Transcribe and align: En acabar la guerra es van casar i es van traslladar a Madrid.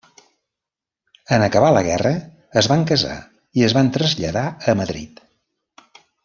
En 1.35 1.43
acabar 1.47 1.67
la 1.75 1.83
guerra 1.89 2.13
es 2.61 2.69
van 2.73 2.87
casar 2.93 3.19
i 3.61 3.67
es 3.69 3.77
van 3.79 3.93
traslladar 3.99 4.47
a 4.75 4.77
Madrid. 4.83 5.23